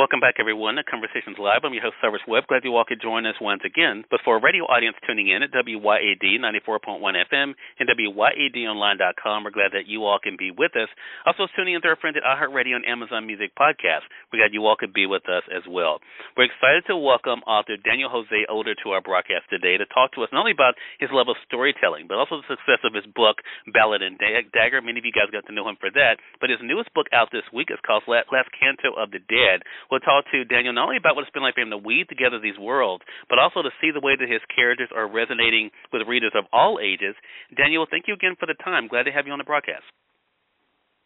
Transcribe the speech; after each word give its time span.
Welcome 0.00 0.24
back, 0.24 0.40
everyone, 0.40 0.80
to 0.80 0.82
Conversations 0.88 1.36
Live. 1.36 1.60
I'm 1.60 1.76
your 1.76 1.84
host, 1.84 2.00
Cyrus 2.00 2.24
Webb. 2.24 2.48
Glad 2.48 2.64
you 2.64 2.72
all 2.72 2.88
could 2.88 3.04
join 3.04 3.28
us 3.28 3.36
once 3.36 3.60
again. 3.68 4.00
But 4.08 4.24
for 4.24 4.40
a 4.40 4.40
radio 4.40 4.64
audience 4.64 4.96
tuning 5.04 5.28
in 5.28 5.44
at 5.44 5.52
WYAD 5.52 6.40
94.1 6.40 7.04
FM 7.04 7.52
and 7.52 7.84
WYADonline.com, 7.84 9.44
we're 9.44 9.52
glad 9.52 9.76
that 9.76 9.92
you 9.92 10.08
all 10.08 10.16
can 10.16 10.40
be 10.40 10.56
with 10.56 10.72
us. 10.72 10.88
Also, 11.28 11.52
tuning 11.52 11.76
in 11.76 11.84
to 11.84 11.92
our 11.92 12.00
friends 12.00 12.16
at 12.16 12.24
iHeartRadio 12.24 12.80
and 12.80 12.88
Amazon 12.88 13.28
Music 13.28 13.52
Podcast. 13.52 14.08
We're 14.32 14.40
glad 14.40 14.56
you 14.56 14.64
all 14.64 14.80
could 14.80 14.96
be 14.96 15.04
with 15.04 15.28
us 15.28 15.44
as 15.52 15.68
well. 15.68 16.00
We're 16.32 16.48
excited 16.48 16.88
to 16.88 16.96
welcome 16.96 17.44
author 17.44 17.76
Daniel 17.76 18.08
Jose 18.08 18.48
Older 18.48 18.72
to 18.80 18.96
our 18.96 19.04
broadcast 19.04 19.52
today 19.52 19.76
to 19.76 19.84
talk 19.92 20.16
to 20.16 20.24
us 20.24 20.32
not 20.32 20.48
only 20.48 20.56
about 20.56 20.80
his 20.96 21.12
love 21.12 21.28
of 21.28 21.36
storytelling, 21.44 22.08
but 22.08 22.16
also 22.16 22.40
the 22.40 22.48
success 22.48 22.80
of 22.88 22.96
his 22.96 23.04
book, 23.04 23.44
Ballad 23.68 24.00
and 24.00 24.16
Dagger. 24.16 24.80
Many 24.80 24.96
of 24.96 25.04
you 25.04 25.12
guys 25.12 25.28
got 25.28 25.44
to 25.44 25.52
know 25.52 25.68
him 25.68 25.76
for 25.76 25.92
that. 25.92 26.24
But 26.40 26.48
his 26.48 26.64
newest 26.64 26.88
book 26.96 27.12
out 27.12 27.28
this 27.28 27.44
week 27.52 27.68
is 27.68 27.84
called 27.84 28.08
Last 28.08 28.32
Canto 28.56 28.96
of 28.96 29.12
the 29.12 29.20
Dead 29.28 29.60
We'll 29.90 30.00
talk 30.00 30.24
to 30.32 30.44
Daniel 30.44 30.72
not 30.72 30.84
only 30.86 30.96
about 30.96 31.16
what 31.16 31.22
it's 31.22 31.34
been 31.34 31.42
like 31.42 31.54
for 31.54 31.62
him 31.62 31.70
to 31.70 31.78
weave 31.78 32.08
together 32.08 32.38
these 32.38 32.58
worlds, 32.58 33.02
but 33.28 33.38
also 33.38 33.62
to 33.62 33.70
see 33.82 33.90
the 33.90 34.00
way 34.00 34.14
that 34.14 34.30
his 34.30 34.40
characters 34.54 34.88
are 34.94 35.10
resonating 35.10 35.70
with 35.92 36.06
readers 36.06 36.32
of 36.34 36.44
all 36.52 36.78
ages. 36.78 37.14
Daniel, 37.56 37.86
thank 37.90 38.06
you 38.06 38.14
again 38.14 38.36
for 38.38 38.46
the 38.46 38.54
time. 38.62 38.88
Glad 38.88 39.04
to 39.04 39.12
have 39.12 39.26
you 39.26 39.32
on 39.32 39.38
the 39.38 39.44
broadcast. 39.44 39.84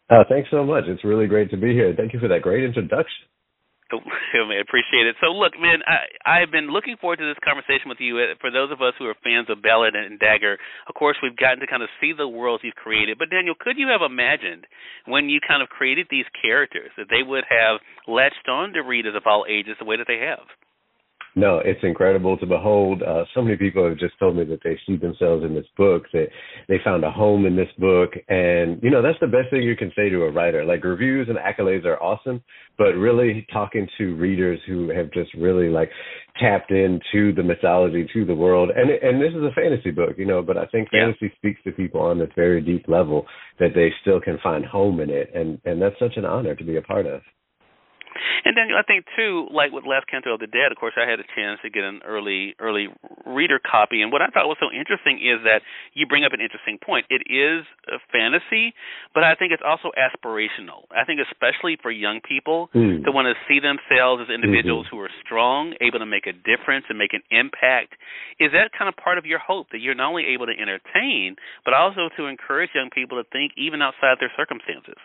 Uh, 0.09 0.23
thanks 0.29 0.49
so 0.51 0.63
much. 0.63 0.83
It's 0.87 1.03
really 1.03 1.25
great 1.25 1.49
to 1.49 1.57
be 1.57 1.73
here. 1.73 1.93
Thank 1.97 2.13
you 2.13 2.19
for 2.19 2.27
that 2.27 2.43
great 2.43 2.63
introduction. 2.63 3.25
Oh, 4.35 4.45
man, 4.47 4.59
appreciate 4.59 5.07
it. 5.07 5.15
So, 5.23 5.31
look, 5.31 5.53
man, 5.59 5.79
I 5.87 6.03
I've 6.27 6.51
been 6.51 6.67
looking 6.67 6.97
forward 6.99 7.23
to 7.23 7.27
this 7.27 7.39
conversation 7.39 7.87
with 7.87 7.99
you. 7.99 8.19
Uh, 8.19 8.35
for 8.41 8.51
those 8.51 8.71
of 8.71 8.81
us 8.81 8.93
who 8.99 9.05
are 9.07 9.15
fans 9.23 9.47
of 9.49 9.63
Ballad 9.63 9.95
and 9.95 10.19
Dagger, 10.19 10.57
of 10.87 10.95
course, 10.95 11.15
we've 11.23 11.37
gotten 11.37 11.59
to 11.59 11.67
kind 11.67 11.83
of 11.83 11.89
see 12.01 12.11
the 12.11 12.27
worlds 12.27 12.63
you've 12.63 12.75
created. 12.75 13.17
But 13.17 13.29
Daniel, 13.29 13.55
could 13.57 13.77
you 13.77 13.87
have 13.87 14.01
imagined 14.03 14.67
when 15.05 15.29
you 15.29 15.39
kind 15.39 15.63
of 15.63 15.69
created 15.69 16.07
these 16.09 16.25
characters 16.41 16.91
that 16.97 17.07
they 17.09 17.23
would 17.23 17.45
have 17.47 17.79
latched 18.07 18.49
on 18.49 18.73
to 18.73 18.81
readers 18.81 19.15
of 19.15 19.23
all 19.25 19.45
ages 19.47 19.75
the 19.79 19.85
way 19.85 19.95
that 19.95 20.07
they 20.07 20.19
have? 20.19 20.43
No, 21.37 21.59
it's 21.59 21.81
incredible 21.83 22.37
to 22.37 22.45
behold. 22.45 23.03
Uh, 23.03 23.25
so 23.33 23.41
many 23.41 23.57
people 23.57 23.85
have 23.87 23.97
just 23.97 24.17
told 24.19 24.37
me 24.37 24.45
that 24.45 24.61
they 24.63 24.79
see 24.87 24.95
themselves 24.95 25.43
in 25.43 25.53
this 25.53 25.65
book, 25.75 26.03
that 26.13 26.27
they 26.69 26.77
found 26.81 27.03
a 27.03 27.11
home 27.11 27.45
in 27.45 27.57
this 27.57 27.67
book. 27.77 28.11
And, 28.29 28.81
you 28.81 28.89
know, 28.89 29.01
that's 29.01 29.19
the 29.19 29.27
best 29.27 29.49
thing 29.51 29.63
you 29.63 29.75
can 29.75 29.91
say 29.97 30.07
to 30.07 30.23
a 30.23 30.31
writer. 30.31 30.63
Like 30.63 30.85
reviews 30.85 31.27
and 31.27 31.37
accolades 31.37 31.83
are 31.83 32.01
awesome, 32.01 32.41
but 32.77 32.93
really 32.93 33.45
talking 33.51 33.85
to 33.97 34.15
readers 34.15 34.61
who 34.65 34.87
have 34.95 35.11
just 35.11 35.33
really 35.33 35.67
like 35.67 35.89
tapped 36.39 36.71
into 36.71 37.33
the 37.35 37.43
mythology, 37.43 38.07
to 38.13 38.23
the 38.23 38.33
world. 38.33 38.69
And, 38.73 38.89
and 38.89 39.21
this 39.21 39.31
is 39.31 39.43
a 39.43 39.53
fantasy 39.53 39.91
book, 39.91 40.15
you 40.17 40.25
know, 40.25 40.41
but 40.41 40.57
I 40.57 40.67
think 40.67 40.89
fantasy 40.89 41.17
yeah. 41.23 41.35
speaks 41.37 41.61
to 41.65 41.73
people 41.73 41.99
on 41.99 42.17
this 42.17 42.31
very 42.37 42.61
deep 42.61 42.85
level 42.87 43.25
that 43.59 43.71
they 43.75 43.89
still 44.01 44.21
can 44.21 44.39
find 44.41 44.65
home 44.65 45.01
in 45.01 45.09
it. 45.09 45.31
And, 45.35 45.59
and 45.65 45.81
that's 45.81 45.99
such 45.99 46.15
an 46.15 46.23
honor 46.23 46.55
to 46.55 46.63
be 46.63 46.77
a 46.77 46.81
part 46.81 47.05
of. 47.07 47.21
And 48.45 48.55
then 48.55 48.71
I 48.75 48.83
think 48.83 49.05
too, 49.15 49.47
like 49.51 49.71
with 49.71 49.85
Last 49.85 50.07
Canto 50.07 50.33
of 50.33 50.39
the 50.39 50.47
Dead, 50.47 50.71
of 50.71 50.77
course, 50.77 50.93
I 50.97 51.09
had 51.09 51.19
a 51.19 51.27
chance 51.35 51.59
to 51.63 51.69
get 51.69 51.83
an 51.83 52.01
early 52.05 52.55
early 52.59 52.87
reader 53.25 53.59
copy, 53.59 54.01
and 54.01 54.11
what 54.11 54.21
I 54.21 54.27
thought 54.27 54.47
was 54.47 54.57
so 54.59 54.71
interesting 54.71 55.17
is 55.19 55.43
that 55.43 55.61
you 55.93 56.05
bring 56.05 56.23
up 56.23 56.33
an 56.33 56.41
interesting 56.41 56.77
point. 56.77 57.05
It 57.09 57.25
is 57.27 57.65
a 57.91 57.99
fantasy, 58.11 58.73
but 59.13 59.23
I 59.23 59.35
think 59.35 59.51
it's 59.51 59.65
also 59.65 59.91
aspirational. 59.97 60.87
I 60.93 61.03
think 61.05 61.19
especially 61.19 61.77
for 61.81 61.91
young 61.91 62.21
people 62.21 62.69
mm. 62.73 63.03
to 63.03 63.09
want 63.11 63.27
to 63.27 63.35
see 63.47 63.59
themselves 63.59 64.23
as 64.23 64.29
individuals 64.33 64.87
mm-hmm. 64.87 64.97
who 64.97 65.03
are 65.03 65.13
strong, 65.23 65.73
able 65.81 65.99
to 65.99 66.05
make 66.07 66.27
a 66.27 66.33
difference 66.33 66.85
and 66.89 66.97
make 66.97 67.13
an 67.13 67.23
impact. 67.31 67.97
Is 68.39 68.51
that 68.51 68.71
kind 68.77 68.89
of 68.89 68.95
part 68.95 69.17
of 69.17 69.25
your 69.25 69.39
hope 69.39 69.67
that 69.71 69.79
you're 69.79 69.95
not 69.95 70.09
only 70.09 70.25
able 70.33 70.45
to 70.45 70.55
entertain, 70.55 71.35
but 71.63 71.73
also 71.73 72.09
to 72.17 72.25
encourage 72.25 72.71
young 72.75 72.89
people 72.93 73.21
to 73.21 73.27
think 73.31 73.53
even 73.57 73.81
outside 73.81 74.17
their 74.19 74.31
circumstances? 74.37 74.97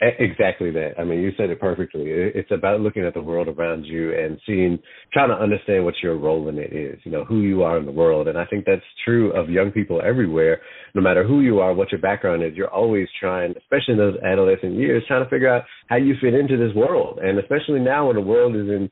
Exactly 0.00 0.70
that. 0.70 0.92
I 0.96 1.02
mean, 1.02 1.18
you 1.20 1.32
said 1.36 1.50
it 1.50 1.58
perfectly. 1.58 2.04
It's 2.06 2.52
about 2.52 2.80
looking 2.80 3.04
at 3.04 3.14
the 3.14 3.20
world 3.20 3.48
around 3.48 3.84
you 3.84 4.16
and 4.16 4.38
seeing, 4.46 4.78
trying 5.12 5.30
to 5.30 5.34
understand 5.34 5.84
what 5.84 5.94
your 6.00 6.16
role 6.16 6.48
in 6.48 6.56
it 6.56 6.72
is, 6.72 7.00
you 7.02 7.10
know, 7.10 7.24
who 7.24 7.40
you 7.40 7.64
are 7.64 7.78
in 7.78 7.84
the 7.84 7.90
world. 7.90 8.28
And 8.28 8.38
I 8.38 8.44
think 8.44 8.64
that's 8.64 8.80
true 9.04 9.32
of 9.32 9.50
young 9.50 9.72
people 9.72 10.00
everywhere. 10.00 10.60
No 10.94 11.02
matter 11.02 11.26
who 11.26 11.40
you 11.40 11.58
are, 11.58 11.74
what 11.74 11.90
your 11.90 12.00
background 12.00 12.44
is, 12.44 12.54
you're 12.54 12.72
always 12.72 13.08
trying, 13.18 13.54
especially 13.56 13.94
in 13.94 13.98
those 13.98 14.16
adolescent 14.24 14.74
years, 14.74 15.02
trying 15.08 15.24
to 15.24 15.30
figure 15.30 15.52
out 15.52 15.64
how 15.88 15.96
you 15.96 16.14
fit 16.20 16.34
into 16.34 16.56
this 16.56 16.74
world. 16.76 17.18
And 17.20 17.40
especially 17.40 17.80
now 17.80 18.06
when 18.06 18.14
the 18.14 18.22
world 18.22 18.54
is 18.54 18.68
in 18.68 18.88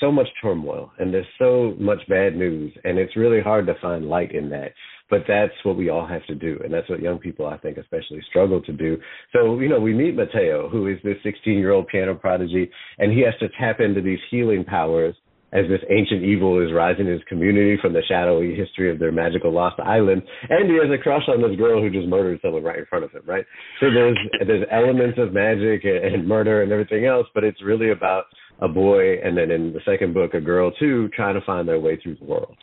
so 0.00 0.12
much 0.12 0.28
turmoil 0.40 0.92
and 0.98 1.12
there's 1.12 1.26
so 1.36 1.74
much 1.80 1.98
bad 2.08 2.36
news 2.36 2.72
and 2.84 2.96
it's 2.98 3.16
really 3.16 3.40
hard 3.40 3.66
to 3.66 3.74
find 3.82 4.08
light 4.08 4.32
in 4.32 4.50
that 4.50 4.72
but 5.10 5.22
that's 5.28 5.52
what 5.62 5.76
we 5.76 5.88
all 5.88 6.06
have 6.06 6.24
to 6.26 6.34
do 6.34 6.58
and 6.64 6.72
that's 6.72 6.88
what 6.88 7.00
young 7.00 7.18
people 7.18 7.46
i 7.46 7.56
think 7.58 7.76
especially 7.76 8.20
struggle 8.28 8.60
to 8.62 8.72
do 8.72 8.96
so 9.32 9.58
you 9.60 9.68
know 9.68 9.80
we 9.80 9.92
meet 9.92 10.14
mateo 10.14 10.68
who 10.68 10.86
is 10.86 10.98
this 11.04 11.16
16 11.22 11.58
year 11.58 11.72
old 11.72 11.86
piano 11.88 12.14
prodigy 12.14 12.70
and 12.98 13.12
he 13.12 13.20
has 13.20 13.34
to 13.40 13.48
tap 13.58 13.80
into 13.80 14.00
these 14.00 14.18
healing 14.30 14.64
powers 14.64 15.14
as 15.54 15.66
this 15.68 15.80
ancient 15.88 16.24
evil 16.24 16.60
is 16.60 16.72
rising 16.74 17.06
in 17.06 17.12
his 17.12 17.22
community 17.28 17.78
from 17.80 17.92
the 17.92 18.02
shadowy 18.08 18.54
history 18.54 18.90
of 18.90 18.98
their 18.98 19.12
magical 19.12 19.52
lost 19.52 19.78
island. 19.78 20.20
And 20.50 20.68
he 20.68 20.76
has 20.76 20.90
a 20.92 21.00
crush 21.00 21.22
on 21.28 21.40
this 21.40 21.56
girl 21.56 21.80
who 21.80 21.90
just 21.90 22.08
murdered 22.08 22.40
someone 22.42 22.64
right 22.64 22.80
in 22.80 22.86
front 22.86 23.04
of 23.04 23.12
him, 23.12 23.22
right? 23.24 23.46
So 23.78 23.86
there's 23.94 24.18
there's 24.46 24.66
elements 24.72 25.16
of 25.16 25.32
magic 25.32 25.84
and 25.84 26.26
murder 26.26 26.62
and 26.62 26.72
everything 26.72 27.06
else, 27.06 27.28
but 27.34 27.44
it's 27.44 27.62
really 27.62 27.92
about 27.92 28.24
a 28.60 28.68
boy 28.68 29.20
and 29.22 29.38
then 29.38 29.50
in 29.50 29.72
the 29.72 29.80
second 29.84 30.12
book 30.12 30.34
a 30.34 30.40
girl 30.40 30.72
too 30.72 31.08
trying 31.14 31.34
to 31.34 31.46
find 31.46 31.68
their 31.68 31.80
way 31.80 31.98
through 32.02 32.16
the 32.16 32.24
world. 32.24 32.56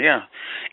Yeah. 0.00 0.20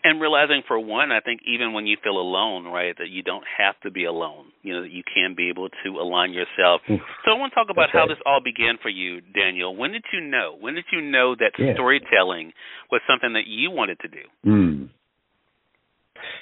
And 0.04 0.20
realizing 0.20 0.62
for 0.66 0.78
one, 0.78 1.12
I 1.12 1.20
think 1.20 1.40
even 1.46 1.72
when 1.72 1.86
you 1.86 1.96
feel 2.02 2.16
alone, 2.16 2.64
right, 2.64 2.96
that 2.98 3.10
you 3.10 3.22
don't 3.22 3.44
have 3.58 3.78
to 3.82 3.90
be 3.90 4.04
alone. 4.04 4.46
You 4.62 4.74
know, 4.74 4.82
that 4.82 4.90
you 4.90 5.02
can 5.02 5.34
be 5.36 5.50
able 5.50 5.68
to 5.68 5.88
align 6.00 6.32
yourself. 6.32 6.80
So 6.88 7.30
I 7.30 7.38
want 7.38 7.52
to 7.52 7.54
talk 7.54 7.68
about 7.70 7.90
how 7.92 8.06
this 8.06 8.16
all 8.24 8.40
began 8.42 8.78
for 8.80 8.88
you, 8.88 9.20
Daniel. 9.20 9.76
When 9.76 9.92
did 9.92 10.04
you 10.12 10.20
know? 10.20 10.56
When 10.58 10.74
did 10.74 10.84
you 10.92 11.02
know 11.02 11.34
that 11.36 11.52
yeah. 11.58 11.74
storytelling 11.74 12.52
was 12.90 13.00
something 13.08 13.34
that 13.34 13.46
you 13.46 13.70
wanted 13.70 13.98
to 14.00 14.08
do? 14.08 14.24
Mm. 14.46 14.88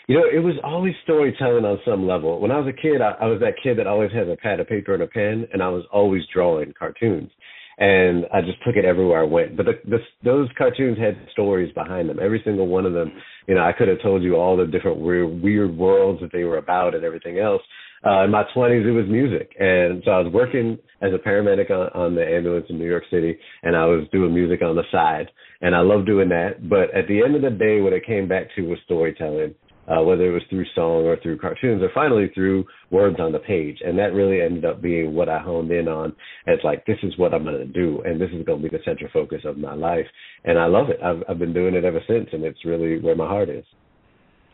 You 0.07 0.17
know, 0.17 0.25
it 0.33 0.43
was 0.43 0.55
always 0.63 0.95
storytelling 1.03 1.65
on 1.65 1.79
some 1.85 2.07
level. 2.07 2.41
When 2.41 2.51
I 2.51 2.59
was 2.59 2.73
a 2.73 2.81
kid, 2.81 3.03
I, 3.03 3.13
I 3.21 3.27
was 3.27 3.41
that 3.41 3.55
kid 3.63 3.79
that 3.79 3.87
always 3.87 4.13
had 4.13 4.29
a 4.29 4.37
pad 4.37 4.61
of 4.61 4.69
paper 4.69 4.95
and 4.95 5.03
a 5.03 5.07
pen, 5.07 5.49
and 5.53 5.63
I 5.63 5.69
was 5.69 5.85
always 5.93 6.23
drawing 6.33 6.73
cartoons 6.79 7.31
and 7.79 8.25
I 8.33 8.41
just 8.41 8.63
took 8.65 8.77
it 8.77 8.85
everywhere 8.85 9.21
I 9.21 9.25
went. 9.25 9.57
But 9.57 9.67
the, 9.67 9.73
the, 9.89 9.99
those 10.25 10.49
cartoons 10.57 10.99
had 10.99 11.17
stories 11.33 11.73
behind 11.75 12.09
them. 12.09 12.19
Every 12.23 12.41
single 12.45 12.67
one 12.67 12.87
of 12.87 12.95
them, 12.95 13.13
you 13.47 13.55
know, 13.55 13.63
I 13.63 13.73
could 13.73 13.89
have 13.89 14.01
told 14.03 14.23
you 14.23 14.37
all 14.37 14.57
the 14.57 14.67
different 14.67 14.99
weird, 14.99 15.43
weird 15.43 15.77
worlds 15.77 16.21
that 16.23 16.33
they 16.33 16.45
were 16.45 16.59
about 16.59 16.95
and 16.95 17.05
everything 17.05 17.39
else. 17.39 17.63
Uh, 18.05 18.25
in 18.25 18.31
my 18.31 18.45
20s, 18.55 18.87
it 18.87 18.93
was 18.93 19.07
music, 19.09 19.51
and 19.59 20.03
so 20.05 20.13
I 20.13 20.21
was 20.21 20.33
working 20.33 20.79
as 21.03 21.11
a 21.13 21.19
paramedic 21.19 21.71
on, 21.71 21.89
on 22.01 22.15
the 22.15 22.25
ambulance 22.25 22.67
in 22.69 22.79
New 22.79 22.89
York 22.89 23.05
City, 23.11 23.37
and 23.63 23.75
I 23.75 23.85
was 23.87 24.07
doing 24.13 24.33
music 24.33 24.63
on 24.63 24.77
the 24.77 24.85
side, 24.93 25.29
and 25.61 25.75
I 25.75 25.81
loved 25.81 26.07
doing 26.07 26.29
that. 26.29 26.69
But 26.69 26.95
at 26.95 27.09
the 27.09 27.23
end 27.25 27.35
of 27.35 27.43
the 27.43 27.51
day, 27.51 27.81
what 27.81 27.95
it 27.95 28.07
came 28.07 28.29
back 28.29 28.49
to 28.55 28.63
was 28.63 28.79
storytelling 28.85 29.55
uh, 29.89 30.03
whether 30.03 30.27
it 30.27 30.33
was 30.33 30.43
through 30.51 30.65
song 30.75 31.05
or 31.05 31.17
through 31.23 31.39
cartoons 31.39 31.83
or 31.83 31.91
finally 31.95 32.31
through 32.35 32.65
words 32.91 33.17
on 33.21 33.33
the 33.33 33.39
page. 33.39 33.79
And 33.85 33.99
that 33.99 34.13
really 34.13 34.41
ended 34.41 34.65
up 34.65 34.83
being 34.83 35.15
what 35.15 35.29
I 35.29 35.39
honed 35.39 35.71
in 35.71 35.89
on 35.89 36.15
as 36.47 36.59
like, 36.65 36.85
this 36.87 36.99
is 37.03 37.17
what 37.19 37.35
I'm 37.35 37.45
going 37.45 37.59
to 37.59 37.67
do. 37.67 38.03
And 38.05 38.21
this 38.21 38.31
is 38.33 38.45
going 38.45 38.63
to 38.63 38.69
be 38.69 38.77
the 38.77 38.83
central 38.85 39.11
focus 39.13 39.43
of 39.45 39.59
my 39.59 39.75
life. 39.75 40.07
And 40.45 40.59
I 40.59 40.67
love 40.67 40.89
it. 40.91 41.01
I've, 41.03 41.23
I've 41.29 41.39
been 41.39 41.55
doing 41.55 41.75
it 41.75 41.85
ever 41.85 42.01
since. 42.07 42.29
And 42.33 42.45
it's 42.45 42.65
really 42.65 43.01
where 43.01 43.17
my 43.17 43.27
heart 43.27 43.49
is. 43.49 43.65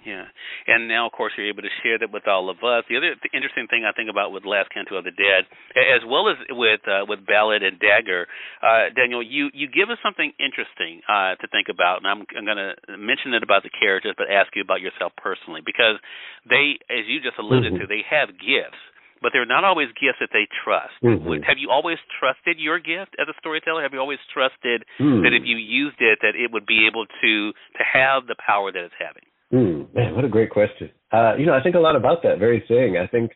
Yeah, 0.02 0.26
and 0.66 0.88
now 0.88 1.06
of 1.06 1.12
course 1.12 1.32
you're 1.38 1.46
able 1.46 1.62
to 1.62 1.75
share 1.82 1.99
that 1.99 2.10
with 2.10 2.26
all 2.26 2.50
of 2.50 2.58
us. 2.66 2.82
The 2.90 2.99
other 2.99 3.14
th- 3.14 3.31
interesting 3.31 3.70
thing 3.70 3.87
I 3.87 3.94
think 3.94 4.10
about 4.10 4.34
with 4.34 4.43
Last 4.44 4.75
Canto 4.75 4.99
of 4.99 5.04
the 5.06 5.14
Dead, 5.14 5.46
as 5.78 6.02
well 6.02 6.26
as 6.26 6.37
with 6.50 6.82
uh, 6.90 7.06
with 7.06 7.22
Ballad 7.22 7.62
and 7.62 7.78
Dagger, 7.78 8.26
uh, 8.62 8.90
Daniel, 8.94 9.22
you 9.22 9.50
you 9.54 9.70
give 9.70 9.90
us 9.94 9.99
something 10.02 10.34
interesting 10.43 11.06
uh, 11.06 11.38
to 11.38 11.46
think 11.54 11.70
about, 11.70 12.02
and 12.02 12.10
I'm 12.10 12.26
I'm 12.34 12.44
going 12.44 12.58
to 12.58 12.75
mention 12.99 13.34
it 13.34 13.46
about 13.46 13.62
the 13.62 13.70
characters, 13.70 14.19
but 14.19 14.26
ask 14.26 14.50
you 14.58 14.62
about 14.62 14.82
yourself 14.82 15.14
personally 15.14 15.62
because 15.64 16.02
they, 16.50 16.82
as 16.90 17.06
you 17.06 17.22
just 17.22 17.38
alluded 17.38 17.78
mm-hmm. 17.78 17.87
to, 17.87 17.90
they 17.90 18.02
have 18.02 18.34
gifts 18.43 18.82
but 19.22 19.31
they're 19.31 19.46
not 19.46 19.62
always 19.62 19.87
gifts 19.94 20.19
that 20.19 20.34
they 20.34 20.50
trust. 20.50 20.99
Mm-hmm. 20.99 21.46
Have 21.46 21.56
you 21.56 21.70
always 21.70 21.96
trusted 22.19 22.58
your 22.58 22.82
gift 22.82 23.14
as 23.22 23.31
a 23.31 23.37
storyteller? 23.38 23.81
Have 23.87 23.94
you 23.94 24.02
always 24.02 24.19
trusted 24.34 24.82
mm. 24.99 25.22
that 25.22 25.31
if 25.31 25.46
you 25.46 25.56
used 25.56 26.02
it, 26.02 26.19
that 26.26 26.34
it 26.34 26.50
would 26.50 26.66
be 26.66 26.90
able 26.90 27.06
to 27.06 27.32
to 27.54 27.82
have 27.87 28.26
the 28.26 28.34
power 28.34 28.75
that 28.75 28.82
it's 28.82 28.99
having? 28.99 29.22
Mm, 29.52 29.94
man, 29.94 30.14
what 30.14 30.25
a 30.25 30.28
great 30.28 30.50
question. 30.50 30.90
Uh, 31.12 31.34
you 31.37 31.46
know, 31.46 31.54
I 31.54 31.62
think 31.62 31.75
a 31.75 31.81
lot 31.81 31.96
about 31.96 32.22
that 32.22 32.38
very 32.38 32.64
thing. 32.69 32.96
I 32.96 33.06
think 33.06 33.32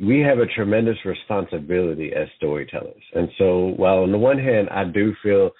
we 0.00 0.20
have 0.20 0.38
a 0.38 0.46
tremendous 0.46 0.96
responsibility 1.04 2.12
as 2.14 2.28
storytellers. 2.36 3.02
And 3.14 3.28
so, 3.38 3.72
while 3.76 3.98
on 3.98 4.12
the 4.12 4.18
one 4.18 4.38
hand, 4.38 4.68
I 4.70 4.84
do 4.84 5.14
feel 5.22 5.50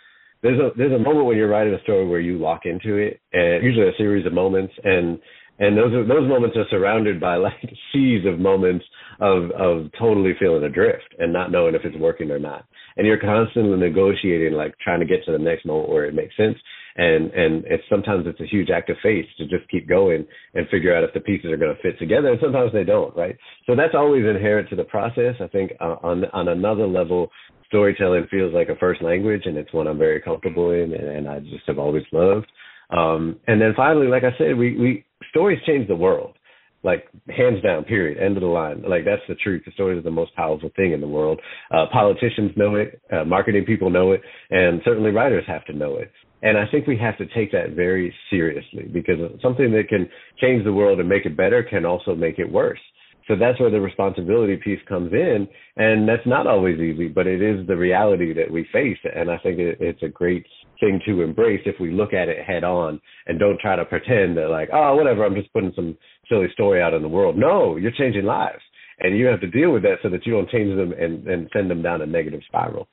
there's 0.42 0.60
a 0.60 0.70
there's 0.76 0.92
a 0.92 0.98
moment 0.98 1.26
when 1.26 1.36
you're 1.36 1.48
writing 1.48 1.74
a 1.74 1.82
story 1.82 2.06
where 2.06 2.20
you 2.20 2.38
lock 2.38 2.62
into 2.64 2.96
it, 2.96 3.20
and 3.32 3.64
usually 3.64 3.88
a 3.88 3.96
series 3.96 4.26
of 4.26 4.32
moments, 4.32 4.74
and 4.84 5.18
and 5.58 5.76
those 5.76 5.92
are, 5.92 6.06
those 6.06 6.28
moments 6.28 6.56
are 6.56 6.66
surrounded 6.70 7.18
by 7.20 7.36
like 7.48 7.54
seas 7.92 8.24
of 8.26 8.38
moments 8.38 8.84
of 9.20 9.50
of 9.52 9.90
totally 9.98 10.34
feeling 10.38 10.62
adrift 10.64 11.14
and 11.18 11.32
not 11.32 11.50
knowing 11.50 11.74
if 11.74 11.84
it's 11.84 11.96
working 11.96 12.30
or 12.30 12.38
not. 12.38 12.64
And 12.96 13.06
you're 13.06 13.18
constantly 13.20 13.78
negotiating, 13.78 14.52
like 14.52 14.74
trying 14.78 15.00
to 15.00 15.06
get 15.06 15.24
to 15.24 15.32
the 15.32 15.38
next 15.38 15.64
moment 15.64 15.88
where 15.88 16.04
it 16.04 16.14
makes 16.14 16.36
sense. 16.36 16.56
And 16.98 17.30
and 17.30 17.64
it's 17.66 17.84
sometimes 17.88 18.26
it's 18.26 18.40
a 18.40 18.46
huge 18.46 18.70
act 18.70 18.90
of 18.90 18.96
faith 19.02 19.26
to 19.38 19.46
just 19.46 19.70
keep 19.70 19.88
going 19.88 20.26
and 20.54 20.68
figure 20.68 20.94
out 20.94 21.04
if 21.04 21.14
the 21.14 21.20
pieces 21.20 21.50
are 21.50 21.56
going 21.56 21.74
to 21.74 21.80
fit 21.80 21.98
together. 21.98 22.28
And 22.28 22.40
sometimes 22.42 22.72
they 22.72 22.84
don't, 22.84 23.16
right? 23.16 23.36
So 23.66 23.76
that's 23.76 23.94
always 23.94 24.26
inherent 24.26 24.68
to 24.70 24.76
the 24.76 24.84
process. 24.84 25.36
I 25.40 25.46
think 25.46 25.72
uh, 25.80 25.96
on 26.02 26.24
on 26.32 26.48
another 26.48 26.88
level, 26.88 27.30
storytelling 27.68 28.26
feels 28.30 28.52
like 28.52 28.68
a 28.68 28.76
first 28.76 29.00
language, 29.00 29.42
and 29.44 29.56
it's 29.56 29.72
one 29.72 29.86
I'm 29.86 29.98
very 29.98 30.20
comfortable 30.20 30.72
in, 30.72 30.92
and, 30.92 31.08
and 31.08 31.28
I 31.28 31.38
just 31.38 31.66
have 31.68 31.78
always 31.78 32.04
loved. 32.12 32.50
Um, 32.90 33.38
and 33.46 33.60
then 33.60 33.74
finally, 33.76 34.08
like 34.08 34.24
I 34.24 34.36
said, 34.36 34.56
we 34.56 34.76
we 34.76 35.04
stories 35.30 35.60
change 35.66 35.86
the 35.88 35.96
world 35.96 36.37
like 36.84 37.08
hands 37.28 37.62
down 37.62 37.84
period 37.84 38.18
end 38.18 38.36
of 38.36 38.42
the 38.42 38.48
line. 38.48 38.82
Like 38.88 39.04
that's 39.04 39.22
the 39.28 39.34
truth. 39.34 39.62
The 39.64 39.72
story 39.72 39.98
is 39.98 40.04
the 40.04 40.10
most 40.10 40.34
powerful 40.34 40.70
thing 40.76 40.92
in 40.92 41.00
the 41.00 41.08
world. 41.08 41.40
Uh, 41.72 41.86
politicians 41.92 42.52
know 42.56 42.76
it. 42.76 43.00
Uh, 43.12 43.24
marketing 43.24 43.64
people 43.64 43.90
know 43.90 44.12
it. 44.12 44.22
And 44.50 44.80
certainly 44.84 45.10
writers 45.10 45.44
have 45.46 45.64
to 45.66 45.72
know 45.72 45.96
it. 45.96 46.10
And 46.40 46.56
i 46.56 46.64
think 46.70 46.86
we 46.86 46.96
have 46.98 47.18
to 47.18 47.26
take 47.34 47.50
that 47.52 47.70
very 47.74 48.14
seriously 48.30 48.84
because 48.92 49.16
something 49.42 49.72
that 49.72 49.88
can 49.88 50.08
change 50.40 50.64
the 50.64 50.72
world 50.72 51.00
and 51.00 51.08
make 51.08 51.26
it 51.26 51.36
better 51.36 51.64
can 51.64 51.84
also 51.84 52.14
make 52.14 52.38
it 52.38 52.50
worse. 52.50 52.78
So 53.26 53.34
that's 53.36 53.60
where 53.60 53.70
the 53.70 53.80
responsibility 53.80 54.56
piece 54.56 54.78
comes 54.88 55.12
in. 55.12 55.46
And 55.76 56.08
that's 56.08 56.26
not 56.26 56.46
always 56.46 56.78
easy 56.78 57.08
but 57.08 57.26
it 57.26 57.42
is 57.42 57.66
the 57.66 57.76
reality 57.76 58.32
that 58.34 58.50
we 58.50 58.68
face. 58.72 58.98
And 59.14 59.30
i 59.30 59.38
think 59.38 59.58
it, 59.58 59.78
it's 59.80 60.02
a 60.04 60.08
great 60.08 60.46
thing 60.78 61.00
to 61.06 61.22
embrace 61.22 61.62
if 61.66 61.74
we 61.80 61.90
look 61.90 62.12
at 62.12 62.28
it 62.28 62.44
head 62.44 62.62
on 62.62 63.00
and 63.26 63.40
don't 63.40 63.58
try 63.58 63.74
to 63.74 63.84
pretend 63.84 64.36
that 64.36 64.48
like 64.48 64.68
oh 64.72 64.94
whatever. 64.94 65.26
I'm 65.26 65.34
just 65.34 65.52
putting 65.52 65.72
some 65.74 65.98
silly 66.28 66.48
story 66.52 66.82
out 66.82 66.94
in 66.94 67.02
the 67.02 67.08
world. 67.08 67.36
No 67.36 67.76
you're 67.76 67.92
changing 67.92 68.24
lives. 68.24 68.62
And 69.00 69.16
you 69.16 69.26
have 69.26 69.40
to 69.40 69.46
deal 69.46 69.70
with 69.70 69.82
that 69.82 70.02
so 70.02 70.10
that 70.10 70.26
you 70.26 70.32
don't 70.32 70.50
change 70.50 70.74
them 70.76 70.92
and, 70.92 71.26
and 71.28 71.48
send 71.52 71.70
them 71.70 71.82
down 71.82 72.02
a 72.02 72.06
negative 72.06 72.40
spiral. 72.48 72.88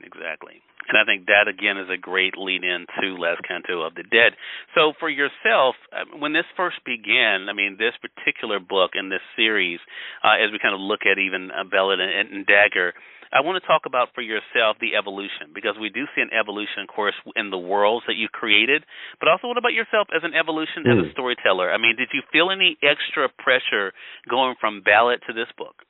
Exactly. 0.00 0.62
And 0.88 0.98
I 0.98 1.04
think 1.04 1.26
that 1.30 1.46
again 1.46 1.76
is 1.76 1.92
a 1.92 2.00
great 2.00 2.34
lead 2.36 2.64
in 2.64 2.86
to 2.98 3.14
Last 3.14 3.42
Canto 3.46 3.82
of 3.86 3.94
the 3.94 4.02
Dead. 4.02 4.34
So 4.74 4.92
for 4.98 5.08
yourself, 5.08 5.76
uh, 5.92 6.18
when 6.18 6.32
this 6.32 6.48
first 6.56 6.82
began, 6.84 7.46
I 7.46 7.52
mean, 7.52 7.76
this 7.78 7.94
particular 8.00 8.58
book 8.58 8.92
in 8.98 9.08
this 9.08 9.22
series, 9.36 9.78
uh, 10.24 10.40
as 10.40 10.50
we 10.50 10.58
kind 10.58 10.74
of 10.74 10.80
look 10.80 11.06
at 11.06 11.20
even 11.20 11.50
uh, 11.52 11.62
Ballad 11.68 12.00
and, 12.00 12.32
and 12.32 12.46
Dagger, 12.46 12.94
I 13.32 13.40
want 13.46 13.62
to 13.62 13.66
talk 13.66 13.82
about 13.86 14.08
for 14.14 14.22
yourself 14.22 14.76
the 14.80 14.98
evolution 14.98 15.54
because 15.54 15.78
we 15.80 15.88
do 15.88 16.04
see 16.14 16.22
an 16.22 16.34
evolution, 16.34 16.82
of 16.82 16.90
course, 16.90 17.14
in 17.36 17.50
the 17.50 17.58
worlds 17.58 18.04
that 18.08 18.18
you've 18.18 18.34
created. 18.34 18.82
But 19.20 19.28
also, 19.28 19.46
what 19.46 19.58
about 19.58 19.72
yourself 19.72 20.08
as 20.14 20.22
an 20.26 20.34
evolution 20.34 20.82
mm. 20.82 20.90
as 20.90 20.98
a 20.98 21.06
hmm. 21.06 21.14
storyteller? 21.14 21.70
I 21.70 21.78
mean, 21.78 21.94
did 21.96 22.10
you 22.12 22.22
feel 22.32 22.50
any 22.50 22.76
extra 22.82 23.30
pressure 23.38 23.94
going 24.28 24.56
from 24.60 24.82
Ballad 24.82 25.22
to 25.28 25.32
this 25.32 25.46
book? 25.56 25.86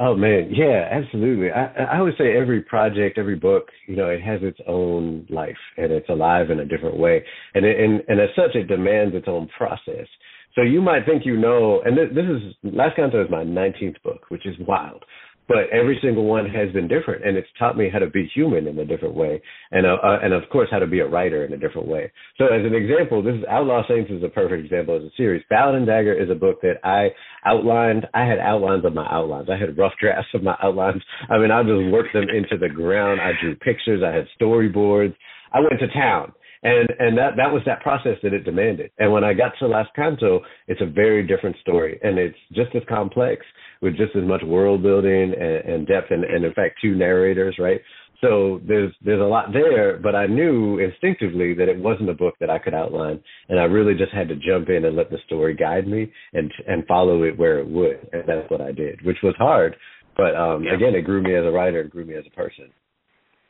Oh 0.00 0.14
man, 0.14 0.54
yeah, 0.54 0.88
absolutely. 0.92 1.50
I, 1.50 1.98
I 1.98 2.00
would 2.00 2.14
say 2.16 2.36
every 2.36 2.62
project, 2.62 3.18
every 3.18 3.34
book, 3.34 3.66
you 3.88 3.96
know, 3.96 4.08
it 4.08 4.22
has 4.22 4.40
its 4.42 4.58
own 4.68 5.26
life 5.28 5.58
and 5.76 5.90
it's 5.90 6.08
alive 6.08 6.50
in 6.50 6.60
a 6.60 6.64
different 6.64 6.96
way, 6.96 7.24
and 7.54 7.66
it, 7.66 7.80
and 7.80 8.00
and 8.06 8.20
as 8.20 8.28
such, 8.36 8.54
it 8.54 8.68
demands 8.68 9.14
its 9.16 9.26
own 9.26 9.48
process. 9.58 10.06
So 10.54 10.62
you 10.62 10.80
might 10.80 11.04
think 11.04 11.26
you 11.26 11.36
know, 11.36 11.82
and 11.84 11.98
this, 11.98 12.08
this 12.14 12.24
is 12.24 12.72
Last 12.74 12.96
Canto 12.96 13.22
is 13.22 13.30
my 13.30 13.44
19th 13.44 14.00
book, 14.02 14.22
which 14.28 14.46
is 14.46 14.54
wild 14.66 15.04
but 15.48 15.68
every 15.72 15.98
single 16.02 16.24
one 16.24 16.46
has 16.46 16.70
been 16.72 16.86
different 16.86 17.26
and 17.26 17.36
it's 17.36 17.48
taught 17.58 17.76
me 17.76 17.88
how 17.90 17.98
to 17.98 18.08
be 18.08 18.30
human 18.34 18.66
in 18.66 18.78
a 18.78 18.84
different 18.84 19.14
way 19.14 19.40
and 19.72 19.86
uh, 19.86 19.96
uh, 20.04 20.18
and 20.22 20.32
of 20.32 20.42
course 20.50 20.68
how 20.70 20.78
to 20.78 20.86
be 20.86 21.00
a 21.00 21.06
writer 21.06 21.44
in 21.44 21.52
a 21.52 21.56
different 21.56 21.88
way. 21.88 22.12
So 22.36 22.44
as 22.46 22.64
an 22.64 22.74
example 22.74 23.22
this 23.22 23.34
is 23.34 23.44
outlaw 23.50 23.82
saints 23.88 24.10
is 24.10 24.22
a 24.22 24.28
perfect 24.28 24.64
example 24.64 24.96
as 24.96 25.02
a 25.02 25.10
series. 25.16 25.42
Ballad 25.50 25.74
and 25.74 25.86
dagger 25.86 26.12
is 26.12 26.30
a 26.30 26.34
book 26.34 26.60
that 26.62 26.76
i 26.84 27.08
outlined. 27.44 28.06
I 28.14 28.24
had 28.24 28.38
outlines 28.38 28.84
of 28.84 28.94
my 28.94 29.06
outlines. 29.10 29.48
I 29.50 29.56
had 29.56 29.76
rough 29.78 29.94
drafts 30.00 30.30
of 30.34 30.42
my 30.42 30.56
outlines. 30.62 31.02
I 31.30 31.38
mean 31.38 31.50
i 31.50 31.62
just 31.62 31.92
worked 31.92 32.12
them 32.12 32.26
into 32.28 32.58
the 32.58 32.72
ground. 32.72 33.20
I 33.20 33.32
drew 33.40 33.56
pictures. 33.56 34.02
I 34.04 34.14
had 34.14 34.26
storyboards. 34.40 35.14
I 35.52 35.60
went 35.60 35.80
to 35.80 35.88
town 35.88 36.32
and 36.62 36.88
and 36.98 37.16
that 37.18 37.36
that 37.36 37.52
was 37.52 37.62
that 37.66 37.80
process 37.80 38.16
that 38.22 38.32
it 38.32 38.44
demanded. 38.44 38.90
And 38.98 39.12
when 39.12 39.24
I 39.24 39.34
got 39.34 39.52
to 39.58 39.66
Last 39.66 39.90
Canto, 39.94 40.40
it's 40.66 40.80
a 40.80 40.86
very 40.86 41.26
different 41.26 41.56
story, 41.60 41.98
and 42.02 42.18
it's 42.18 42.38
just 42.52 42.74
as 42.74 42.82
complex 42.88 43.44
with 43.80 43.96
just 43.96 44.16
as 44.16 44.24
much 44.24 44.42
world 44.42 44.82
building 44.82 45.34
and, 45.38 45.74
and 45.74 45.86
depth, 45.86 46.10
and, 46.10 46.24
and 46.24 46.44
in 46.44 46.52
fact, 46.54 46.76
two 46.82 46.94
narrators, 46.94 47.56
right? 47.58 47.80
So 48.20 48.60
there's 48.66 48.92
there's 49.04 49.20
a 49.20 49.24
lot 49.24 49.52
there, 49.52 49.98
but 49.98 50.16
I 50.16 50.26
knew 50.26 50.80
instinctively 50.80 51.54
that 51.54 51.68
it 51.68 51.78
wasn't 51.78 52.10
a 52.10 52.14
book 52.14 52.34
that 52.40 52.50
I 52.50 52.58
could 52.58 52.74
outline, 52.74 53.20
and 53.48 53.60
I 53.60 53.64
really 53.64 53.94
just 53.94 54.12
had 54.12 54.28
to 54.28 54.36
jump 54.36 54.68
in 54.68 54.84
and 54.84 54.96
let 54.96 55.10
the 55.10 55.18
story 55.26 55.54
guide 55.54 55.86
me 55.86 56.10
and 56.32 56.52
and 56.66 56.84
follow 56.86 57.22
it 57.22 57.38
where 57.38 57.60
it 57.60 57.68
would, 57.68 58.08
and 58.12 58.24
that's 58.26 58.50
what 58.50 58.60
I 58.60 58.72
did, 58.72 59.00
which 59.04 59.18
was 59.22 59.34
hard. 59.38 59.76
But 60.16 60.34
um, 60.34 60.64
yeah. 60.64 60.74
again, 60.74 60.96
it 60.96 61.02
grew 61.02 61.22
me 61.22 61.36
as 61.36 61.44
a 61.44 61.50
writer, 61.50 61.82
it 61.82 61.90
grew 61.90 62.04
me 62.04 62.16
as 62.16 62.24
a 62.26 62.34
person. 62.34 62.70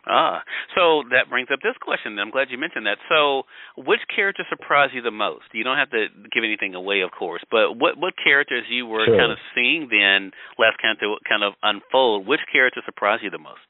Ah, 0.09 0.41
so 0.75 1.05
that 1.13 1.29
brings 1.29 1.49
up 1.53 1.61
this 1.63 1.77
question. 1.85 2.19
I'm 2.19 2.31
glad 2.31 2.49
you 2.51 2.57
mentioned 2.57 2.87
that. 2.87 2.97
So, 3.13 3.45
which 3.77 4.01
character 4.09 4.43
surprised 4.49 4.95
you 4.95 5.03
the 5.03 5.13
most? 5.13 5.45
You 5.53 5.65
don't 5.65 5.77
have 5.77 5.91
to 5.91 6.09
give 6.33 6.45
anything 6.45 6.75
away, 6.75 7.03
of 7.03 7.11
course, 7.13 7.45
but 7.51 7.77
what 7.77 7.99
what 7.99 8.15
characters 8.17 8.65
you 8.71 8.87
were 8.87 9.05
sure. 9.05 9.19
kind 9.19 9.31
of 9.31 9.39
seeing 9.55 9.89
then 9.93 10.33
last 10.59 10.81
Canto 10.81 11.21
kind 11.29 11.45
of 11.45 11.53
unfold? 11.63 12.27
Which 12.27 12.41
character 12.51 12.81
surprised 12.87 13.23
you 13.23 13.31
the 13.31 13.39
most? 13.39 13.61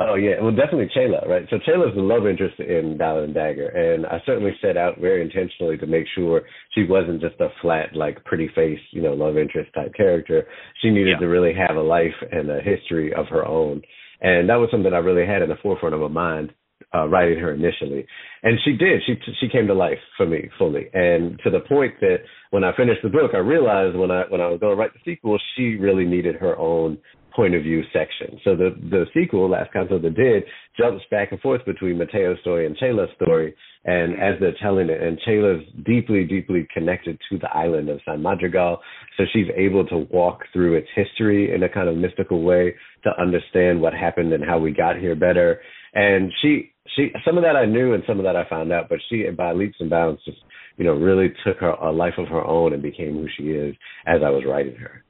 Oh 0.00 0.16
yeah, 0.16 0.40
well 0.42 0.50
definitely 0.50 0.90
Chela, 0.92 1.22
right? 1.28 1.46
So 1.50 1.58
Chela's 1.64 1.94
the 1.94 2.02
love 2.02 2.26
interest 2.26 2.58
in 2.58 2.98
Ballad 2.98 3.24
and 3.24 3.34
Dagger, 3.34 3.68
and 3.68 4.06
I 4.06 4.20
certainly 4.26 4.50
set 4.60 4.76
out 4.76 5.00
very 5.00 5.22
intentionally 5.22 5.76
to 5.78 5.86
make 5.86 6.06
sure 6.14 6.42
she 6.74 6.84
wasn't 6.84 7.20
just 7.20 7.40
a 7.40 7.48
flat, 7.62 7.94
like 7.94 8.24
pretty 8.24 8.48
face, 8.56 8.80
you 8.90 9.02
know, 9.02 9.14
love 9.14 9.38
interest 9.38 9.70
type 9.72 9.94
character. 9.94 10.48
She 10.82 10.90
needed 10.90 11.14
yeah. 11.14 11.18
to 11.20 11.26
really 11.26 11.54
have 11.54 11.76
a 11.76 11.80
life 11.80 12.14
and 12.32 12.50
a 12.50 12.60
history 12.60 13.14
of 13.14 13.26
her 13.28 13.46
own 13.46 13.82
and 14.20 14.48
that 14.48 14.56
was 14.56 14.68
something 14.70 14.92
I 14.92 14.98
really 14.98 15.26
had 15.26 15.42
in 15.42 15.48
the 15.48 15.56
forefront 15.62 15.94
of 15.94 16.00
my 16.00 16.08
mind 16.08 16.52
uh, 16.94 17.08
writing 17.08 17.38
her 17.38 17.52
initially, 17.52 18.06
and 18.42 18.58
she 18.64 18.72
did. 18.72 19.02
She 19.06 19.14
she 19.40 19.48
came 19.48 19.66
to 19.66 19.74
life 19.74 19.98
for 20.16 20.26
me 20.26 20.48
fully, 20.58 20.88
and 20.92 21.38
to 21.44 21.50
the 21.50 21.60
point 21.60 21.94
that 22.00 22.18
when 22.50 22.64
I 22.64 22.76
finished 22.76 23.02
the 23.02 23.08
book, 23.08 23.32
I 23.34 23.38
realized 23.38 23.96
when 23.96 24.10
I 24.10 24.24
when 24.28 24.40
I 24.40 24.48
was 24.48 24.60
going 24.60 24.76
to 24.76 24.80
write 24.80 24.92
the 24.92 25.00
sequel, 25.04 25.38
she 25.56 25.76
really 25.76 26.04
needed 26.04 26.36
her 26.36 26.56
own 26.56 26.98
point 27.34 27.54
of 27.54 27.62
view 27.62 27.82
section. 27.92 28.38
So 28.44 28.56
the 28.56 28.70
the 28.90 29.04
sequel, 29.14 29.50
Last 29.50 29.72
Canto 29.72 29.96
of 29.96 30.02
the 30.02 30.10
Dead, 30.10 30.44
jumps 30.78 31.04
back 31.10 31.32
and 31.32 31.40
forth 31.40 31.64
between 31.64 31.98
Mateo's 31.98 32.38
story 32.40 32.66
and 32.66 32.76
Chela's 32.76 33.10
story, 33.16 33.54
and 33.84 34.14
as 34.14 34.38
they're 34.40 34.56
telling 34.62 34.88
it, 34.88 35.02
and 35.02 35.18
Chela's 35.26 35.64
deeply, 35.84 36.24
deeply 36.24 36.66
connected 36.72 37.18
to 37.30 37.38
the 37.38 37.50
island 37.54 37.88
of 37.88 38.00
San 38.04 38.22
Madrigal, 38.22 38.78
so 39.16 39.24
she's 39.32 39.48
able 39.56 39.86
to 39.86 40.06
walk 40.10 40.40
through 40.52 40.76
its 40.76 40.88
history 40.94 41.54
in 41.54 41.62
a 41.62 41.68
kind 41.68 41.88
of 41.88 41.96
mystical 41.96 42.42
way 42.42 42.74
to 43.04 43.10
understand 43.20 43.80
what 43.80 43.92
happened 43.92 44.32
and 44.32 44.44
how 44.44 44.58
we 44.58 44.72
got 44.72 44.96
here 44.96 45.14
better. 45.14 45.60
And 45.94 46.32
she, 46.42 46.72
she, 46.96 47.12
some 47.24 47.36
of 47.36 47.44
that 47.44 47.56
I 47.56 47.66
knew 47.66 47.94
and 47.94 48.02
some 48.06 48.18
of 48.18 48.24
that 48.24 48.36
I 48.36 48.48
found 48.48 48.72
out, 48.72 48.88
but 48.88 48.98
she, 49.08 49.24
by 49.36 49.52
leaps 49.52 49.76
and 49.80 49.90
bounds, 49.90 50.24
just 50.24 50.38
you 50.76 50.84
know, 50.84 50.94
really 50.94 51.32
took 51.46 51.58
her 51.58 51.70
a 51.70 51.92
life 51.92 52.14
of 52.18 52.28
her 52.28 52.44
own 52.44 52.72
and 52.72 52.82
became 52.82 53.12
who 53.12 53.28
she 53.36 53.50
is 53.50 53.76
as 54.06 54.22
I 54.24 54.30
was 54.30 54.44
writing 54.46 54.76
her. 54.76 55.03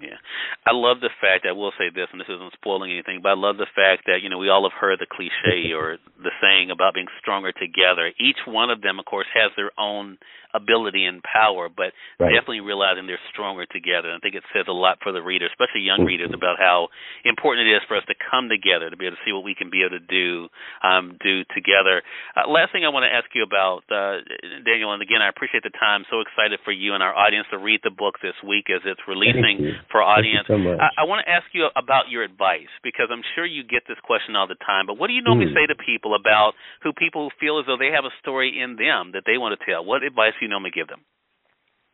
Yeah. 0.00 0.18
I 0.66 0.72
love 0.72 1.00
the 1.00 1.12
fact 1.20 1.46
I 1.48 1.52
will 1.52 1.72
say 1.78 1.88
this, 1.92 2.08
and 2.12 2.20
this 2.20 2.28
isn't 2.28 2.52
spoiling 2.54 2.90
anything, 2.90 3.20
but 3.22 3.30
I 3.30 3.38
love 3.38 3.56
the 3.56 3.70
fact 3.70 4.04
that 4.06 4.20
you 4.22 4.28
know 4.28 4.38
we 4.38 4.48
all 4.48 4.64
have 4.68 4.76
heard 4.76 4.98
the 4.98 5.10
cliche 5.10 5.72
or 5.76 5.98
the 6.18 6.32
saying 6.40 6.70
about 6.70 6.94
being 6.94 7.10
stronger 7.20 7.52
together. 7.52 8.12
Each 8.18 8.40
one 8.46 8.70
of 8.70 8.80
them, 8.80 8.98
of 8.98 9.04
course, 9.04 9.28
has 9.34 9.52
their 9.56 9.70
own 9.78 10.18
ability 10.54 11.04
and 11.06 11.22
power, 11.22 11.68
but 11.70 11.94
right. 12.18 12.34
definitely 12.34 12.60
realizing 12.60 13.06
they're 13.06 13.22
stronger 13.32 13.66
together. 13.66 14.10
And 14.10 14.18
I 14.18 14.20
think 14.22 14.34
it 14.34 14.46
says 14.50 14.66
a 14.68 14.74
lot 14.74 14.98
for 15.02 15.12
the 15.12 15.22
reader, 15.22 15.46
especially 15.46 15.86
young 15.86 16.02
mm-hmm. 16.02 16.26
readers, 16.26 16.32
about 16.34 16.58
how 16.58 16.88
important 17.24 17.68
it 17.68 17.76
is 17.78 17.82
for 17.86 17.96
us 17.96 18.06
to 18.08 18.16
come 18.18 18.50
together 18.50 18.90
to 18.90 18.96
be 18.96 19.06
able 19.06 19.16
to 19.16 19.24
see 19.24 19.32
what 19.32 19.46
we 19.46 19.54
can 19.54 19.70
be 19.70 19.86
able 19.86 19.98
to 19.98 20.06
do 20.06 20.48
um, 20.82 21.16
do 21.22 21.46
together. 21.54 22.02
Uh, 22.34 22.50
last 22.50 22.72
thing 22.72 22.82
I 22.84 22.90
want 22.90 23.06
to 23.06 23.12
ask 23.12 23.30
you 23.34 23.46
about, 23.46 23.86
uh, 23.90 24.22
Daniel, 24.66 24.92
and 24.92 25.02
again, 25.02 25.22
I 25.22 25.30
appreciate 25.30 25.62
the 25.62 25.74
time. 25.78 26.04
So 26.10 26.20
excited 26.20 26.58
for 26.64 26.72
you 26.72 26.94
and 26.94 27.02
our 27.02 27.14
audience 27.14 27.46
to 27.50 27.58
read 27.58 27.80
the 27.84 27.94
book 27.94 28.18
this 28.22 28.36
week 28.42 28.66
as 28.70 28.82
it's 28.84 29.00
releasing 29.06 29.78
for 29.90 30.02
audience. 30.02 30.46
So 30.46 30.54
I, 30.54 31.02
I 31.02 31.04
want 31.04 31.26
to 31.26 31.28
ask 31.28 31.50
you 31.52 31.68
about 31.76 32.08
your 32.08 32.22
advice 32.22 32.70
because 32.82 33.10
I'm 33.10 33.22
sure 33.34 33.44
you 33.44 33.62
get 33.62 33.82
this 33.90 33.98
question 34.02 34.34
all 34.38 34.46
the 34.46 34.58
time. 34.64 34.86
But 34.86 34.98
what 34.98 35.08
do 35.08 35.14
you 35.14 35.22
normally 35.22 35.50
mm. 35.50 35.58
say 35.58 35.66
to 35.66 35.76
people 35.76 36.14
about 36.14 36.54
who 36.82 36.92
people 36.94 37.30
feel 37.38 37.58
as 37.58 37.66
though 37.66 37.78
they 37.78 37.92
have 37.94 38.06
a 38.06 38.14
story 38.22 38.54
in 38.54 38.76
them 38.78 39.12
that 39.12 39.26
they 39.26 39.36
want 39.36 39.58
to 39.58 39.60
tell? 39.66 39.84
What 39.84 40.02
advice 40.02 40.38
do 40.38 40.46
you 40.46 40.50
normally 40.50 40.72
give 40.74 40.88
them? 40.88 41.02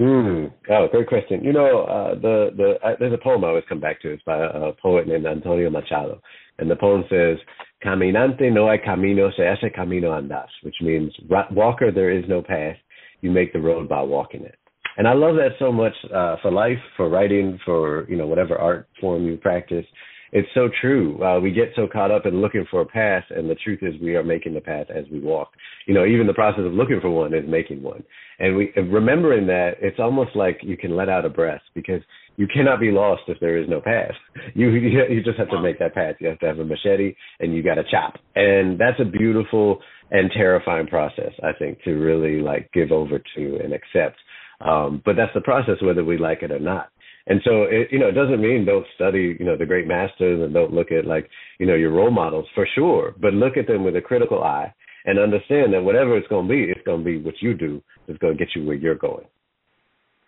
Mm. 0.00 0.52
Oh, 0.70 0.88
great 0.90 1.08
question. 1.08 1.42
You 1.42 1.52
know, 1.52 1.84
uh, 1.88 2.14
the 2.20 2.50
the 2.54 2.68
uh, 2.86 2.96
there's 3.00 3.14
a 3.14 3.22
poem 3.22 3.44
I 3.44 3.48
always 3.48 3.64
come 3.68 3.80
back 3.80 4.02
to. 4.02 4.12
It's 4.12 4.22
by 4.24 4.36
a, 4.36 4.68
a 4.68 4.72
poet 4.74 5.08
named 5.08 5.24
Antonio 5.24 5.70
Machado, 5.70 6.20
and 6.58 6.70
the 6.70 6.76
poem 6.76 7.04
says, 7.08 7.38
"Caminante 7.82 8.52
no 8.52 8.68
hay 8.68 8.76
camino, 8.84 9.30
se 9.30 9.42
hace 9.42 9.72
camino 9.74 10.10
andas," 10.10 10.52
which 10.62 10.76
means 10.82 11.12
walker 11.50 11.90
there 11.90 12.10
is 12.10 12.24
no 12.28 12.42
path, 12.42 12.76
you 13.22 13.30
make 13.30 13.54
the 13.54 13.58
road 13.58 13.88
by 13.88 14.02
walking 14.02 14.42
it. 14.42 14.58
And 14.96 15.06
I 15.06 15.12
love 15.12 15.36
that 15.36 15.50
so 15.58 15.70
much 15.70 15.94
uh, 16.14 16.36
for 16.42 16.50
life, 16.50 16.78
for 16.96 17.08
writing, 17.08 17.58
for 17.64 18.08
you 18.08 18.16
know 18.16 18.26
whatever 18.26 18.56
art 18.56 18.88
form 19.00 19.26
you 19.26 19.36
practice 19.36 19.86
it's 20.32 20.48
so 20.54 20.68
true. 20.80 21.22
Uh, 21.22 21.40
we 21.40 21.52
get 21.52 21.70
so 21.76 21.86
caught 21.90 22.10
up 22.10 22.26
in 22.26 22.40
looking 22.40 22.66
for 22.70 22.80
a 22.80 22.86
path, 22.86 23.24
and 23.30 23.48
the 23.48 23.54
truth 23.54 23.78
is 23.82 23.94
we 24.02 24.16
are 24.16 24.24
making 24.24 24.54
the 24.54 24.60
path 24.60 24.86
as 24.94 25.04
we 25.10 25.20
walk. 25.20 25.52
You 25.86 25.94
know, 25.94 26.04
even 26.04 26.26
the 26.26 26.34
process 26.34 26.64
of 26.66 26.72
looking 26.72 27.00
for 27.00 27.10
one 27.10 27.32
is 27.32 27.44
making 27.48 27.82
one. 27.82 28.02
And 28.38 28.56
we 28.56 28.72
remembering 28.76 29.46
that 29.46 29.76
it's 29.80 29.98
almost 29.98 30.34
like 30.34 30.58
you 30.62 30.76
can 30.76 30.96
let 30.96 31.08
out 31.08 31.24
a 31.24 31.30
breath 31.30 31.62
because 31.74 32.02
you 32.36 32.46
cannot 32.46 32.80
be 32.80 32.90
lost 32.90 33.22
if 33.28 33.40
there 33.40 33.56
is 33.56 33.68
no 33.68 33.80
path. 33.80 34.12
You 34.54 34.70
you 34.70 35.22
just 35.22 35.38
have 35.38 35.50
to 35.50 35.60
make 35.60 35.78
that 35.78 35.94
path. 35.94 36.16
You 36.20 36.28
have 36.28 36.38
to 36.40 36.46
have 36.46 36.58
a 36.58 36.64
machete 36.64 37.14
and 37.40 37.54
you 37.54 37.62
got 37.62 37.76
to 37.76 37.84
chop. 37.90 38.14
And 38.34 38.78
that's 38.78 39.00
a 39.00 39.04
beautiful 39.04 39.80
and 40.10 40.30
terrifying 40.30 40.86
process, 40.86 41.32
I 41.42 41.52
think, 41.58 41.82
to 41.84 41.92
really 41.92 42.42
like 42.42 42.70
give 42.72 42.92
over 42.92 43.18
to 43.18 43.58
and 43.62 43.72
accept. 43.72 44.16
Um, 44.60 45.02
but 45.04 45.16
that's 45.16 45.34
the 45.34 45.40
process, 45.40 45.82
whether 45.82 46.04
we 46.04 46.18
like 46.18 46.42
it 46.42 46.50
or 46.50 46.58
not. 46.58 46.88
And 47.28 47.40
so, 47.44 47.64
it, 47.64 47.88
you 47.90 47.98
know, 47.98 48.08
it 48.08 48.12
doesn't 48.12 48.40
mean 48.40 48.64
don't 48.64 48.86
study, 48.94 49.36
you 49.38 49.44
know, 49.44 49.56
the 49.56 49.66
great 49.66 49.86
masters 49.86 50.42
and 50.42 50.54
don't 50.54 50.72
look 50.72 50.92
at 50.92 51.06
like, 51.06 51.28
you 51.58 51.66
know, 51.66 51.74
your 51.74 51.90
role 51.90 52.10
models 52.10 52.46
for 52.54 52.66
sure, 52.74 53.14
but 53.20 53.34
look 53.34 53.56
at 53.56 53.66
them 53.66 53.84
with 53.84 53.96
a 53.96 54.00
critical 54.00 54.44
eye 54.44 54.72
and 55.04 55.18
understand 55.18 55.72
that 55.72 55.82
whatever 55.82 56.16
it's 56.16 56.28
going 56.28 56.46
to 56.46 56.52
be, 56.52 56.64
it's 56.64 56.84
going 56.86 57.00
to 57.00 57.04
be 57.04 57.18
what 57.18 57.34
you 57.40 57.54
do 57.54 57.82
is 58.08 58.16
going 58.18 58.36
to 58.36 58.38
get 58.38 58.54
you 58.54 58.64
where 58.64 58.76
you're 58.76 58.94
going. 58.94 59.24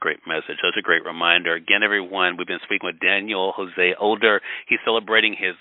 Great 0.01 0.19
message. 0.29 0.63
That's 0.63 0.79
a 0.79 0.83
great 0.83 1.05
reminder. 1.05 1.55
Again, 1.55 1.83
everyone, 1.83 2.37
we've 2.37 2.47
been 2.47 2.63
speaking 2.63 2.87
with 2.87 3.01
Daniel 3.01 3.53
Jose 3.57 3.95
Older. 3.99 4.41
He's 4.69 4.79
celebrating 4.85 5.35
his 5.35 5.55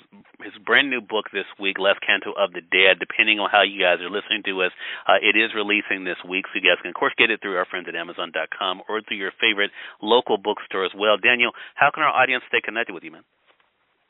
his 0.44 0.54
brand 0.62 0.90
new 0.90 1.02
book 1.02 1.26
this 1.34 1.50
week, 1.60 1.80
Last 1.80 2.00
Canto 2.06 2.34
of 2.38 2.54
the 2.54 2.62
Dead. 2.62 3.02
Depending 3.02 3.40
on 3.40 3.50
how 3.50 3.64
you 3.66 3.82
guys 3.82 3.98
are 4.02 4.10
listening 4.10 4.46
to 4.46 4.62
us, 4.62 4.72
uh, 5.10 5.18
it 5.22 5.34
is 5.38 5.58
releasing 5.58 6.06
this 6.06 6.20
week, 6.28 6.46
so 6.50 6.62
you 6.62 6.66
guys 6.66 6.78
can, 6.82 6.90
of 6.90 6.96
course, 6.96 7.14
get 7.18 7.32
it 7.32 7.42
through 7.42 7.58
our 7.58 7.66
friends 7.66 7.88
at 7.90 7.96
Amazon.com 7.96 8.82
or 8.88 9.02
through 9.02 9.18
your 9.18 9.34
favorite 9.42 9.72
local 10.02 10.38
bookstore 10.38 10.86
as 10.86 10.94
well. 10.94 11.18
Daniel, 11.18 11.52
how 11.76 11.90
can 11.94 12.04
our 12.04 12.14
audience 12.14 12.44
stay 12.48 12.62
connected 12.62 12.94
with 12.94 13.04
you, 13.04 13.12
man? 13.12 13.26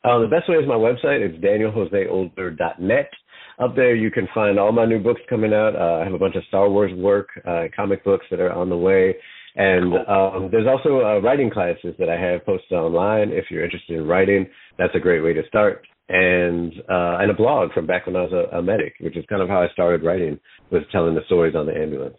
Uh, 0.04 0.20
the 0.20 0.28
best 0.28 0.48
way 0.48 0.56
is 0.56 0.68
my 0.68 0.78
website. 0.78 1.24
It's 1.24 1.36
danieljoseolder.net. 1.42 3.10
Up 3.58 3.74
there, 3.74 3.96
you 3.96 4.10
can 4.10 4.28
find 4.32 4.58
all 4.58 4.70
my 4.70 4.86
new 4.86 5.00
books 5.00 5.20
coming 5.28 5.52
out. 5.52 5.74
Uh, 5.74 6.00
I 6.00 6.04
have 6.04 6.14
a 6.14 6.18
bunch 6.18 6.36
of 6.36 6.44
Star 6.46 6.70
Wars 6.70 6.92
work, 6.94 7.28
uh, 7.46 7.64
comic 7.74 8.04
books 8.04 8.24
that 8.30 8.38
are 8.38 8.52
on 8.52 8.68
the 8.68 8.76
way. 8.76 9.16
And 9.56 9.92
um, 10.06 10.50
there's 10.52 10.68
also 10.68 11.00
uh, 11.00 11.20
writing 11.20 11.50
classes 11.50 11.96
that 11.98 12.08
I 12.08 12.20
have 12.20 12.46
posted 12.46 12.78
online. 12.78 13.30
If 13.32 13.46
you're 13.50 13.64
interested 13.64 13.98
in 13.98 14.06
writing, 14.06 14.46
that's 14.78 14.94
a 14.94 15.00
great 15.00 15.20
way 15.20 15.32
to 15.32 15.42
start. 15.48 15.84
And 16.08 16.72
uh, 16.88 17.20
and 17.20 17.30
a 17.30 17.34
blog 17.34 17.72
from 17.72 17.86
back 17.86 18.06
when 18.06 18.16
I 18.16 18.22
was 18.22 18.32
a, 18.32 18.56
a 18.56 18.62
medic, 18.62 18.94
which 19.00 19.16
is 19.16 19.24
kind 19.28 19.42
of 19.42 19.48
how 19.48 19.60
I 19.60 19.68
started 19.72 20.02
writing, 20.02 20.40
was 20.70 20.82
telling 20.90 21.14
the 21.14 21.20
stories 21.26 21.54
on 21.54 21.66
the 21.66 21.76
ambulance. 21.76 22.16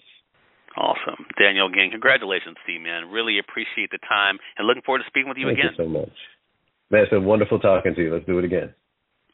Awesome, 0.77 1.25
Daniel. 1.41 1.65
Again, 1.65 1.89
congratulations 1.89 2.55
to 2.65 2.71
you, 2.71 2.79
man. 2.79 3.09
Really 3.09 3.39
appreciate 3.41 3.89
the 3.89 3.97
time, 4.07 4.37
and 4.57 4.67
looking 4.67 4.85
forward 4.85 5.01
to 5.01 5.09
speaking 5.09 5.27
with 5.27 5.41
you 5.41 5.49
Thank 5.49 5.57
again. 5.57 5.73
Thank 5.73 5.89
you 5.89 5.89
so 5.89 5.99
much, 6.05 6.17
man. 6.93 7.01
It's 7.01 7.09
been 7.09 7.25
wonderful 7.25 7.57
talking 7.57 7.95
to 7.95 8.01
you. 8.01 8.13
Let's 8.13 8.29
do 8.29 8.37
it 8.37 8.45
again. 8.45 8.77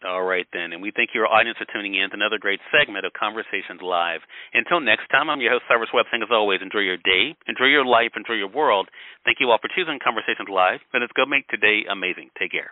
All 0.06 0.24
right, 0.24 0.46
then. 0.54 0.72
And 0.72 0.86
we 0.86 0.94
thank 0.94 1.12
your 1.18 1.26
audience 1.26 1.58
for 1.58 1.66
tuning 1.74 1.96
in 1.96 2.10
to 2.12 2.16
another 2.16 2.38
great 2.38 2.60
segment 2.70 3.06
of 3.06 3.14
Conversations 3.18 3.82
Live. 3.82 4.22
Until 4.54 4.80
next 4.80 5.10
time, 5.10 5.34
I'm 5.34 5.42
your 5.42 5.52
host, 5.52 5.66
Cyrus 5.68 5.90
Webb, 5.94 6.06
saying 6.12 6.22
as 6.22 6.30
always, 6.32 6.62
enjoy 6.62 6.86
your 6.86 7.02
day, 7.02 7.34
enjoy 7.48 7.74
your 7.74 7.84
life, 7.84 8.14
enjoy 8.16 8.38
your 8.38 8.52
world. 8.52 8.88
Thank 9.26 9.42
you 9.42 9.50
all 9.50 9.58
for 9.60 9.72
choosing 9.74 9.98
Conversations 10.00 10.48
Live, 10.48 10.80
and 10.94 11.02
let's 11.02 11.16
go 11.18 11.26
make 11.26 11.48
today 11.50 11.90
amazing. 11.90 12.30
Take 12.38 12.52
care. 12.52 12.72